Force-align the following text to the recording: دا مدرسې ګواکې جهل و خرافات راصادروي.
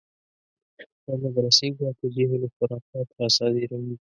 دا 1.05 1.13
مدرسې 1.23 1.67
ګواکې 1.77 2.07
جهل 2.15 2.41
و 2.43 2.53
خرافات 2.55 3.07
راصادروي. 3.19 3.95